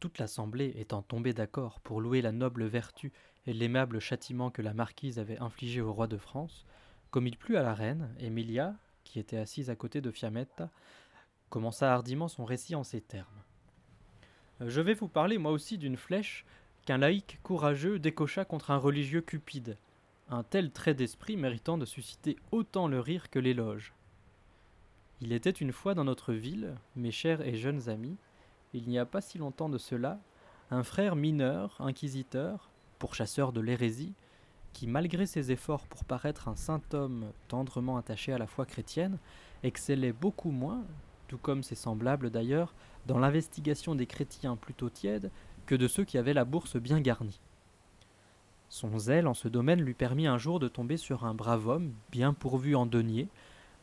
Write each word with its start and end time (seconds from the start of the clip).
Toute 0.00 0.18
l'assemblée 0.18 0.74
étant 0.76 1.02
tombée 1.02 1.32
d'accord 1.32 1.80
pour 1.80 2.00
louer 2.00 2.22
la 2.22 2.30
noble 2.30 2.66
vertu 2.66 3.12
et 3.46 3.52
l'aimable 3.52 3.98
châtiment 3.98 4.50
que 4.50 4.62
la 4.62 4.74
marquise 4.74 5.18
avait 5.18 5.40
infligé 5.40 5.80
au 5.80 5.92
roi 5.92 6.06
de 6.06 6.18
France, 6.18 6.66
comme 7.10 7.26
il 7.26 7.36
plut 7.36 7.56
à 7.56 7.62
la 7.62 7.74
reine, 7.74 8.14
Emilia, 8.20 8.76
qui 9.04 9.18
était 9.18 9.38
assise 9.38 9.70
à 9.70 9.76
côté 9.76 10.00
de 10.00 10.10
Fiametta, 10.10 10.70
commença 11.50 11.92
hardiment 11.92 12.28
son 12.28 12.44
récit 12.44 12.76
en 12.76 12.84
ces 12.84 13.00
termes. 13.00 13.26
Je 14.60 14.80
vais 14.80 14.94
vous 14.94 15.08
parler 15.08 15.38
moi 15.38 15.50
aussi 15.50 15.78
d'une 15.78 15.96
flèche 15.96 16.44
qu'un 16.84 16.98
laïc 16.98 17.40
courageux 17.42 17.98
décocha 17.98 18.44
contre 18.44 18.70
un 18.70 18.76
religieux 18.76 19.20
cupide, 19.20 19.78
un 20.30 20.42
tel 20.42 20.70
trait 20.70 20.94
d'esprit 20.94 21.36
méritant 21.36 21.78
de 21.78 21.86
susciter 21.86 22.36
autant 22.52 22.86
le 22.86 23.00
rire 23.00 23.30
que 23.30 23.38
l'éloge. 23.38 23.94
Il 25.20 25.32
était 25.32 25.50
une 25.50 25.72
fois 25.72 25.94
dans 25.94 26.04
notre 26.04 26.32
ville, 26.32 26.76
mes 26.94 27.10
chers 27.10 27.40
et 27.40 27.56
jeunes 27.56 27.88
amis, 27.88 28.16
il 28.74 28.88
n'y 28.88 28.98
a 28.98 29.06
pas 29.06 29.20
si 29.20 29.38
longtemps 29.38 29.68
de 29.68 29.78
cela, 29.78 30.18
un 30.70 30.82
frère 30.82 31.16
mineur, 31.16 31.76
inquisiteur, 31.80 32.68
pourchasseur 32.98 33.52
de 33.52 33.60
l'hérésie, 33.60 34.14
qui, 34.72 34.86
malgré 34.86 35.26
ses 35.26 35.50
efforts 35.50 35.86
pour 35.86 36.04
paraître 36.04 36.48
un 36.48 36.56
saint 36.56 36.82
homme 36.92 37.26
tendrement 37.48 37.96
attaché 37.96 38.32
à 38.32 38.38
la 38.38 38.46
foi 38.46 38.66
chrétienne, 38.66 39.18
excellait 39.62 40.12
beaucoup 40.12 40.50
moins, 40.50 40.84
tout 41.26 41.38
comme 41.38 41.62
ses 41.62 41.74
semblables 41.74 42.30
d'ailleurs, 42.30 42.74
dans 43.06 43.18
l'investigation 43.18 43.94
des 43.94 44.06
chrétiens 44.06 44.56
plutôt 44.56 44.90
tièdes 44.90 45.30
que 45.66 45.74
de 45.74 45.88
ceux 45.88 46.04
qui 46.04 46.18
avaient 46.18 46.34
la 46.34 46.44
bourse 46.44 46.76
bien 46.76 47.00
garnie. 47.00 47.40
Son 48.68 48.98
zèle 48.98 49.26
en 49.26 49.34
ce 49.34 49.48
domaine 49.48 49.80
lui 49.80 49.94
permit 49.94 50.26
un 50.26 50.38
jour 50.38 50.60
de 50.60 50.68
tomber 50.68 50.98
sur 50.98 51.24
un 51.24 51.34
brave 51.34 51.68
homme, 51.68 51.92
bien 52.10 52.34
pourvu 52.34 52.74
en 52.74 52.84
denier, 52.84 53.28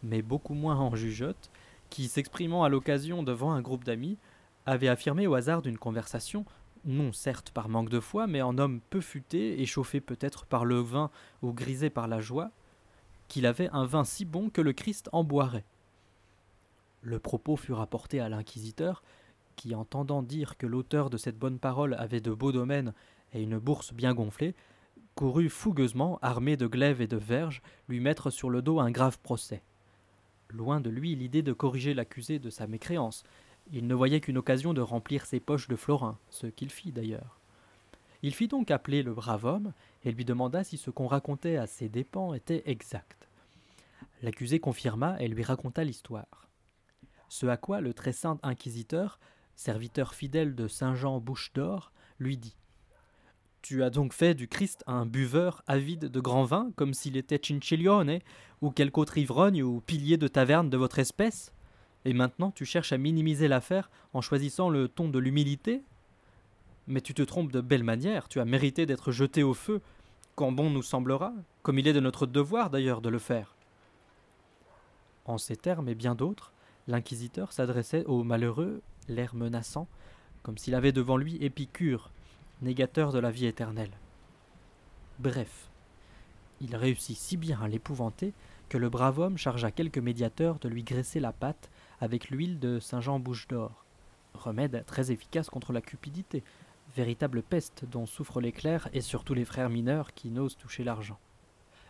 mais 0.04 0.22
beaucoup 0.22 0.54
moins 0.54 0.78
en 0.78 0.96
jugeote, 0.96 1.50
qui, 1.90 2.08
s'exprimant 2.08 2.64
à 2.64 2.70
l'occasion 2.70 3.24
devant 3.24 3.52
un 3.52 3.62
groupe 3.62 3.84
d'amis, 3.84 4.18
avait 4.66 4.88
affirmé 4.88 5.28
au 5.28 5.36
hasard 5.36 5.62
d'une 5.62 5.78
conversation, 5.78 6.46
non 6.86 7.12
certes 7.12 7.52
par 7.52 7.70
manque 7.70 7.90
de 7.90 8.00
foi, 8.00 8.28
mais 8.28 8.42
en 8.42 8.58
homme 8.58 8.82
peu 8.90 9.02
futé, 9.02 9.62
échauffé 9.62 10.02
peut-être 10.02 10.46
par 10.46 10.66
le 10.66 10.80
vin 10.80 11.10
ou 11.42 11.54
grisé 11.54 11.90
par 11.90 12.08
la 12.08 12.20
joie, 12.20 12.52
qu'il 13.28 13.46
avait 13.46 13.70
un 13.70 13.86
vin 13.86 14.04
si 14.04 14.26
bon 14.26 14.50
que 14.50 14.62
le 14.62 14.74
Christ 14.74 15.10
en 15.12 15.24
boirait. 15.24 15.66
Le 17.02 17.20
propos 17.20 17.56
fut 17.56 17.74
rapporté 17.74 18.20
à 18.20 18.30
l'inquisiteur, 18.30 19.04
qui, 19.56 19.74
entendant 19.74 20.22
dire 20.22 20.58
que 20.58 20.68
l'auteur 20.68 21.10
de 21.10 21.18
cette 21.18 21.38
bonne 21.38 21.60
parole 21.60 21.96
avait 21.96 22.22
de 22.22 22.32
beaux 22.32 22.52
domaines 22.52 22.94
et 23.34 23.42
une 23.42 23.58
bourse 23.58 23.94
bien 23.94 24.14
gonflée, 24.14 24.56
courut 25.16 25.50
fougueusement, 25.50 26.20
armé 26.22 26.58
de 26.58 26.68
glaives 26.68 27.02
et 27.02 27.08
de 27.08 27.18
verges, 27.18 27.62
lui 27.88 28.00
mettre 28.00 28.30
sur 28.30 28.50
le 28.50 28.62
dos 28.62 28.80
un 28.80 28.92
grave 28.92 29.20
procès. 29.20 29.64
Loin 30.50 30.82
de 30.82 30.90
lui 30.90 31.16
l'idée 31.16 31.42
de 31.42 31.54
corriger 31.54 31.94
l'accusé 31.94 32.38
de 32.38 32.50
sa 32.50 32.68
mécréance, 32.68 33.24
il 33.72 33.88
ne 33.88 33.96
voyait 33.96 34.22
qu'une 34.22 34.38
occasion 34.38 34.74
de 34.74 34.82
remplir 34.82 35.26
ses 35.26 35.40
poches 35.40 35.68
de 35.68 35.76
florins, 35.76 36.18
ce 36.30 36.48
qu'il 36.48 36.70
fit 36.70 36.92
d'ailleurs. 36.92 37.40
Il 38.22 38.34
fit 38.34 38.48
donc 38.48 38.72
appeler 38.72 39.04
le 39.04 39.14
brave 39.14 39.46
homme 39.46 39.74
et 40.04 40.12
lui 40.12 40.26
demanda 40.26 40.64
si 40.64 40.78
ce 40.78 40.90
qu'on 40.90 41.08
racontait 41.08 41.58
à 41.58 41.68
ses 41.68 41.90
dépens 41.90 42.34
était 42.34 42.64
exact. 42.66 43.28
L'accusé 44.22 44.60
confirma 44.60 45.20
et 45.20 45.28
lui 45.28 45.44
raconta 45.44 45.84
l'histoire. 45.84 46.48
Ce 47.30 47.46
à 47.46 47.58
quoi 47.58 47.82
le 47.82 47.94
très 47.94 48.14
saint 48.14 48.40
inquisiteur, 48.44 49.20
serviteur 49.56 50.14
fidèle 50.14 50.56
de 50.56 50.68
Saint 50.68 50.96
Jean 50.96 51.20
Bouche 51.20 51.52
d'Or, 51.54 51.92
lui 52.20 52.38
dit 52.38 52.56
tu 53.66 53.82
as 53.82 53.90
donc 53.90 54.14
fait 54.14 54.36
du 54.36 54.48
Christ 54.48 54.84
un 54.86 55.08
buveur 55.08 55.64
avide 55.66 56.06
de 56.06 56.20
grand 56.20 56.44
vin, 56.44 56.70
comme 56.76 56.94
s'il 56.94 57.18
était 57.18 57.40
Cinciglione, 57.44 58.20
ou 58.62 58.70
quelque 58.70 59.00
autre 59.00 59.18
ivrogne 59.18 59.64
ou 59.64 59.82
pilier 59.82 60.18
de 60.18 60.28
taverne 60.28 60.70
de 60.70 60.78
votre 60.78 61.00
espèce? 61.00 61.52
Et 62.06 62.14
maintenant 62.14 62.52
tu 62.52 62.66
cherches 62.66 62.94
à 62.94 62.98
minimiser 62.98 63.48
l'affaire 63.48 63.90
en 64.14 64.22
choisissant 64.22 64.70
le 64.70 64.88
ton 64.88 65.10
de 65.10 65.20
l'humilité 65.20 65.84
Mais 66.88 67.02
tu 67.02 67.14
te 67.14 67.24
trompes 67.24 67.52
de 67.52 67.62
belle 67.62 67.84
manière, 67.84 68.28
tu 68.30 68.40
as 68.40 68.46
mérité 68.46 68.86
d'être 68.86 69.12
jeté 69.12 69.44
au 69.44 69.54
feu, 69.54 69.82
quand 70.36 70.52
bon 70.52 70.70
nous 70.70 70.84
semblera, 70.84 71.34
comme 71.64 71.80
il 71.80 71.88
est 71.88 71.94
de 71.94 72.00
notre 72.00 72.28
devoir 72.28 72.70
d'ailleurs 72.70 73.02
de 73.02 73.10
le 73.10 73.20
faire. 73.20 73.56
En 75.26 75.38
ces 75.38 75.56
termes 75.56 75.90
et 75.90 75.96
bien 75.96 76.14
d'autres, 76.14 76.52
l'inquisiteur 76.88 77.52
s'adressait 77.52 78.06
au 78.06 78.24
malheureux, 78.24 78.82
l'air 79.08 79.34
menaçant, 79.34 79.88
comme 80.44 80.58
s'il 80.58 80.76
avait 80.76 80.92
devant 80.92 81.18
lui 81.18 81.38
Épicure, 81.44 82.12
négateur 82.62 83.12
de 83.12 83.20
la 83.20 83.32
vie 83.32 83.48
éternelle. 83.48 83.98
Bref, 85.18 85.70
il 86.62 86.76
réussit 86.76 87.18
si 87.18 87.38
bien 87.38 87.60
à 87.62 87.68
l'épouvanter 87.68 88.34
que 88.70 88.78
le 88.78 88.90
brave 88.90 89.20
homme 89.20 89.38
chargea 89.38 89.72
quelques 89.72 89.98
médiateurs 89.98 90.60
de 90.60 90.70
lui 90.70 90.84
graisser 90.84 91.20
la 91.20 91.32
patte 91.32 91.70
avec 92.00 92.30
l'huile 92.30 92.60
de 92.60 92.80
Saint-Jean 92.80 93.20
Bouche 93.20 93.48
d'Or, 93.48 93.86
remède 94.34 94.84
très 94.86 95.12
efficace 95.12 95.50
contre 95.50 95.74
la 95.74 95.82
cupidité, 95.82 96.44
véritable 96.96 97.42
peste 97.42 97.86
dont 97.86 98.06
souffrent 98.06 98.42
les 98.42 98.52
clercs 98.52 98.90
et 98.94 99.02
surtout 99.02 99.34
les 99.34 99.46
frères 99.46 99.70
mineurs 99.70 100.14
qui 100.14 100.30
n'osent 100.30 100.58
toucher 100.58 100.84
l'argent, 100.84 101.20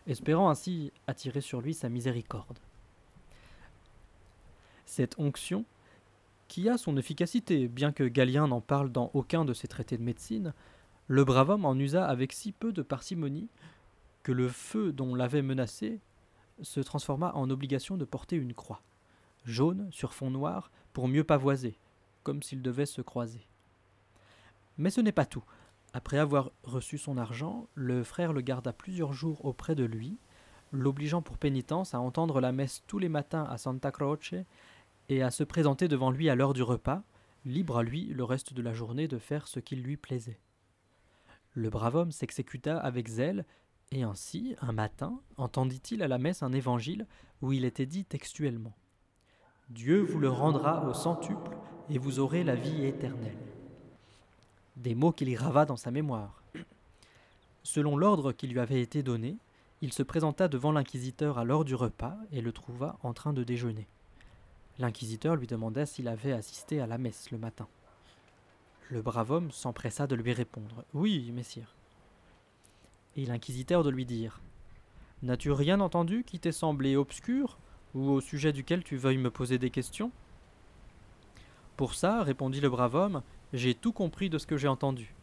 espérant 0.08 0.50
ainsi 0.50 0.92
attirer 1.08 1.42
sur 1.42 1.62
lui 1.62 1.74
sa 1.74 1.90
miséricorde. 1.90 2.60
Cette 4.86 5.18
onction 5.20 5.66
qui 6.48 6.70
a 6.70 6.78
son 6.78 6.98
efficacité, 6.98 7.68
bien 7.68 7.92
que 7.92 8.04
Galien 8.04 8.48
n'en 8.48 8.62
parle 8.62 8.92
dans 8.92 9.10
aucun 9.14 9.46
de 9.46 9.54
ses 9.54 9.68
traités 9.68 9.98
de 9.98 10.04
médecine, 10.04 10.54
le 11.08 11.24
brave 11.24 11.50
homme 11.50 11.66
en 11.66 11.76
usa 11.76 12.06
avec 12.06 12.34
si 12.34 12.52
peu 12.52 12.72
de 12.72 12.82
parcimonie 12.82 13.50
que 14.24 14.32
le 14.32 14.48
feu 14.48 14.92
dont 14.92 15.14
l'avait 15.16 15.42
menacé 15.42 16.00
se 16.62 16.80
transforma 16.80 17.32
en 17.36 17.50
obligation 17.50 17.98
de 17.98 18.06
porter 18.06 18.36
une 18.38 18.54
croix, 18.54 18.82
jaune 19.46 19.88
sur 19.92 20.14
fond 20.14 20.30
noir, 20.30 20.72
pour 20.94 21.08
mieux 21.08 21.24
pavoiser, 21.24 21.78
comme 22.24 22.42
s'ils 22.42 22.62
devaient 22.62 22.86
se 22.86 23.02
croiser. 23.02 23.48
Mais 24.78 24.90
ce 24.90 25.02
n'est 25.02 25.12
pas 25.12 25.26
tout. 25.26 25.44
Après 25.94 26.18
avoir 26.18 26.52
reçu 26.64 26.98
son 26.98 27.18
argent, 27.18 27.68
le 27.74 28.04
frère 28.04 28.34
le 28.34 28.42
garda 28.42 28.74
plusieurs 28.74 29.14
jours 29.14 29.46
auprès 29.46 29.76
de 29.76 29.86
lui, 29.86 30.18
l'obligeant 30.72 31.22
pour 31.22 31.38
pénitence 31.38 31.94
à 31.94 32.00
entendre 32.00 32.42
la 32.42 32.52
messe 32.52 32.84
tous 32.88 33.00
les 33.00 33.10
matins 33.10 33.46
à 33.50 33.58
Santa 33.58 33.92
Croce 33.92 34.34
et 35.08 35.22
à 35.22 35.32
se 35.32 35.44
présenter 35.44 35.88
devant 35.88 36.12
lui 36.12 36.30
à 36.30 36.36
l'heure 36.36 36.54
du 36.54 36.64
repas, 36.64 37.04
libre 37.46 37.78
à 37.78 37.84
lui 37.84 38.08
le 38.08 38.24
reste 38.24 38.54
de 38.54 38.62
la 38.62 38.74
journée 38.74 39.08
de 39.08 39.20
faire 39.20 39.48
ce 39.48 39.60
qu'il 39.60 39.84
lui 39.84 39.98
plaisait. 39.98 40.40
Le 41.54 41.70
brave 41.70 41.96
homme 41.96 42.12
s'exécuta 42.12 42.78
avec 42.78 43.08
zèle, 43.08 43.46
et 43.92 44.04
ainsi, 44.04 44.56
un 44.62 44.74
matin, 44.74 45.22
entendit-il 45.38 46.04
à 46.04 46.08
la 46.08 46.18
messe 46.18 46.44
un 46.44 46.52
évangile 46.52 47.06
où 47.42 47.54
il 47.54 47.64
était 47.64 47.86
dit 47.86 48.04
textuellement 48.04 48.76
Dieu 49.70 50.02
vous 50.02 50.20
le 50.20 50.30
rendra 50.30 50.88
au 50.88 50.94
centuple, 50.94 51.52
et 51.90 51.98
vous 51.98 52.20
aurez 52.20 52.44
la 52.44 52.56
vie 52.56 52.86
éternelle. 52.86 53.38
Des 54.76 54.94
mots 54.94 55.12
qu'il 55.12 55.34
grava 55.34 55.66
dans 55.66 55.76
sa 55.76 55.92
mémoire. 55.92 56.44
Selon 57.64 57.98
l'ordre 57.98 58.32
qui 58.32 58.48
lui 58.48 58.60
avait 58.60 58.82
été 58.82 59.02
donné, 59.02 59.38
il 59.82 59.92
se 59.92 60.04
présenta 60.04 60.48
devant 60.48 60.72
l'inquisiteur 60.72 61.40
à 61.40 61.44
l'heure 61.44 61.66
du 61.66 61.76
repas 61.76 62.16
et 62.32 62.42
le 62.42 62.52
trouva 62.52 62.98
en 63.02 63.14
train 63.14 63.34
de 63.34 63.44
déjeuner. 63.44 63.88
L'inquisiteur 64.78 65.36
lui 65.36 65.48
demanda 65.48 65.86
s'il 65.86 66.08
avait 66.08 66.34
assisté 66.34 66.80
à 66.80 66.88
la 66.88 66.98
messe 66.98 67.32
le 67.32 67.38
matin. 67.38 67.68
Le 68.90 69.02
brave 69.02 69.32
homme 69.32 69.52
s'empressa 69.52 70.06
de 70.06 70.16
lui 70.16 70.32
répondre 70.32 70.84
Oui, 70.94 71.32
messire. 71.32 71.74
Et 73.16 73.26
l'inquisiteur 73.26 73.84
de 73.84 73.90
lui 73.90 74.06
dire 74.06 74.42
N'as-tu 75.24 75.52
rien 75.52 75.80
entendu 75.80 76.24
qui 76.24 76.40
t'ait 76.40 76.52
semblé 76.52 76.96
obscur, 76.96 77.58
ou 77.96 78.12
au 78.12 78.22
sujet 78.22 78.54
duquel 78.54 78.84
tu 78.84 78.98
veuilles 78.98 79.18
me 79.18 79.32
poser 79.32 79.58
des 79.58 79.72
questions? 79.72 80.12
Pour 81.78 81.96
ça, 81.96 82.22
répondit 82.22 82.62
le 82.62 82.70
brave 82.70 82.96
homme, 82.96 83.24
j'ai 83.54 83.74
tout 83.74 83.92
compris 83.92 84.30
de 84.30 84.38
ce 84.38 84.46
que 84.46 84.58
j'ai 84.58 84.68
entendu, 84.68 85.16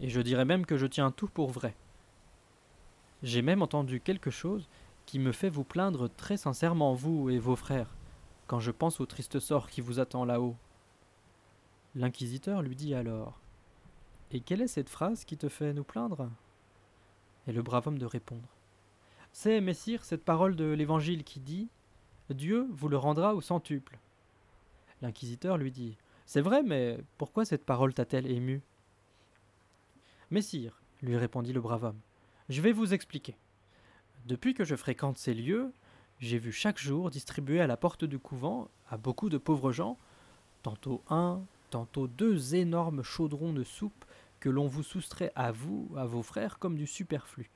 et 0.00 0.08
je 0.08 0.20
dirais 0.20 0.44
même 0.44 0.66
que 0.66 0.76
je 0.76 0.86
tiens 0.86 1.12
tout 1.12 1.28
pour 1.28 1.50
vrai. 1.50 1.76
J'ai 3.22 3.42
même 3.42 3.62
entendu 3.62 4.00
quelque 4.00 4.30
chose 4.30 4.68
qui 5.06 5.18
me 5.18 5.32
fait 5.32 5.48
vous 5.48 5.64
plaindre 5.64 6.08
très 6.08 6.36
sincèrement, 6.36 6.94
vous 6.94 7.30
et 7.30 7.38
vos 7.38 7.56
frères 7.56 7.94
quand 8.48 8.58
je 8.60 8.70
pense 8.72 8.98
au 8.98 9.06
triste 9.06 9.38
sort 9.38 9.68
qui 9.68 9.80
vous 9.80 10.00
attend 10.00 10.24
là-haut. 10.24 10.56
L'inquisiteur 11.94 12.62
lui 12.62 12.74
dit 12.74 12.94
alors 12.94 13.38
Et 14.32 14.40
quelle 14.40 14.62
est 14.62 14.68
cette 14.68 14.88
phrase 14.88 15.24
qui 15.24 15.36
te 15.36 15.48
fait 15.48 15.74
nous 15.74 15.84
plaindre? 15.84 16.30
Et 17.46 17.52
le 17.52 17.62
brave 17.62 17.86
homme 17.86 17.98
de 17.98 18.06
répondre 18.06 18.48
C'est, 19.32 19.60
messire, 19.60 20.04
cette 20.04 20.24
parole 20.24 20.56
de 20.56 20.64
l'Évangile 20.64 21.24
qui 21.24 21.40
dit 21.40 21.68
Dieu 22.30 22.66
vous 22.70 22.88
le 22.88 22.96
rendra 22.96 23.34
au 23.34 23.40
centuple. 23.40 23.98
L'inquisiteur 25.02 25.56
lui 25.56 25.70
dit 25.70 25.96
C'est 26.26 26.40
vrai, 26.40 26.62
mais 26.62 26.98
pourquoi 27.16 27.44
cette 27.44 27.64
parole 27.64 27.94
t'a-t-elle 27.94 28.30
ému? 28.30 28.62
Messire, 30.30 30.82
lui 31.00 31.16
répondit 31.16 31.52
le 31.52 31.60
brave 31.60 31.84
homme, 31.84 32.00
je 32.48 32.60
vais 32.60 32.72
vous 32.72 32.92
expliquer. 32.92 33.36
Depuis 34.26 34.52
que 34.52 34.64
je 34.64 34.76
fréquente 34.76 35.16
ces 35.16 35.32
lieux, 35.32 35.72
j'ai 36.18 36.38
vu 36.38 36.52
chaque 36.52 36.78
jour 36.78 37.10
distribuer 37.10 37.60
à 37.60 37.66
la 37.66 37.76
porte 37.76 38.04
du 38.04 38.18
couvent 38.18 38.68
à 38.90 38.96
beaucoup 38.96 39.30
de 39.30 39.38
pauvres 39.38 39.72
gens, 39.72 39.96
tantôt 40.62 41.02
un, 41.08 41.42
tantôt 41.70 42.08
deux 42.08 42.54
énormes 42.54 43.02
chaudrons 43.02 43.52
de 43.52 43.64
soupe 43.64 44.04
que 44.40 44.48
l'on 44.48 44.66
vous 44.66 44.82
soustrait 44.82 45.32
à 45.34 45.52
vous, 45.52 45.90
à 45.96 46.04
vos 46.04 46.22
frères, 46.22 46.58
comme 46.58 46.76
du 46.76 46.86
superflu. 46.86 47.50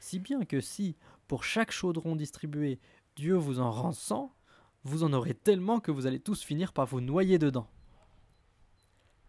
Si 0.00 0.18
bien 0.18 0.44
que 0.44 0.60
si, 0.60 0.96
pour 1.28 1.44
chaque 1.44 1.70
chaudron 1.70 2.16
distribué, 2.16 2.78
Dieu 3.16 3.34
vous 3.34 3.60
en 3.60 3.70
rend 3.70 3.92
cent, 3.92 4.34
vous 4.82 5.04
en 5.04 5.12
aurez 5.12 5.34
tellement 5.34 5.78
que 5.78 5.92
vous 5.92 6.06
allez 6.06 6.18
tous 6.18 6.42
finir 6.42 6.72
par 6.72 6.86
vous 6.86 7.00
noyer 7.00 7.38
dedans. 7.38 7.68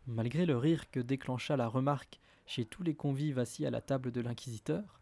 Malgré 0.08 0.48
le 0.48 0.58
rire 0.58 0.90
que 0.90 1.00
déclencha 1.00 1.56
la 1.56 1.68
remarque 1.68 2.20
chez 2.48 2.66
tous 2.66 2.82
les 2.82 2.96
convives 2.96 3.38
assis 3.38 3.64
à 3.64 3.70
la 3.70 3.82
table 3.82 4.12
de 4.12 4.22
l'inquisiteur, 4.22 5.00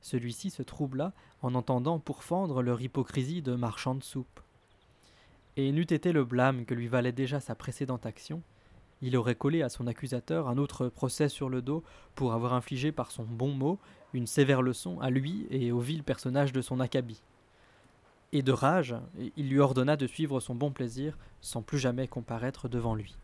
celui-ci 0.00 0.50
se 0.50 0.64
troubla 0.64 1.12
en 1.42 1.54
entendant 1.54 2.00
pourfendre 2.00 2.60
leur 2.60 2.82
hypocrisie 2.82 3.40
de 3.40 3.54
marchand 3.54 4.00
soupe. 4.00 4.40
Et 5.56 5.70
n'eût 5.70 5.82
été 5.82 6.10
le 6.10 6.24
blâme 6.24 6.64
que 6.64 6.74
lui 6.74 6.88
valait 6.88 7.12
déjà 7.12 7.38
sa 7.38 7.54
précédente 7.54 8.04
action, 8.04 8.42
il 9.00 9.16
aurait 9.16 9.36
collé 9.36 9.62
à 9.62 9.68
son 9.68 9.86
accusateur 9.86 10.48
un 10.48 10.58
autre 10.58 10.88
procès 10.88 11.28
sur 11.28 11.48
le 11.48 11.62
dos 11.62 11.84
pour 12.16 12.32
avoir 12.32 12.52
infligé 12.52 12.90
par 12.90 13.12
son 13.12 13.22
bon 13.22 13.52
mot 13.52 13.78
une 14.12 14.26
sévère 14.26 14.60
leçon 14.60 14.98
à 14.98 15.08
lui 15.08 15.46
et 15.50 15.70
au 15.70 15.78
vil 15.78 16.02
personnage 16.02 16.52
de 16.52 16.62
son 16.62 16.80
acabit. 16.80 17.22
Et 18.32 18.42
de 18.42 18.52
rage, 18.52 18.94
il 19.36 19.48
lui 19.48 19.58
ordonna 19.58 19.96
de 19.96 20.06
suivre 20.06 20.40
son 20.40 20.54
bon 20.54 20.70
plaisir 20.70 21.16
sans 21.40 21.62
plus 21.62 21.78
jamais 21.78 22.08
comparaître 22.08 22.68
devant 22.68 22.94
lui. 22.94 23.16